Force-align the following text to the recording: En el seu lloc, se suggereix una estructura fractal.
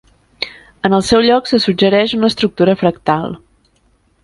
En 0.89 0.95
el 0.99 1.03
seu 1.09 1.21
lloc, 1.25 1.51
se 1.51 1.59
suggereix 1.67 2.17
una 2.19 2.33
estructura 2.35 2.77
fractal. 2.83 3.39